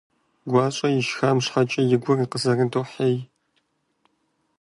[0.49, 3.17] ГуащӀэ ишхам щхьэкӀэ и гур къызэрыдохьей.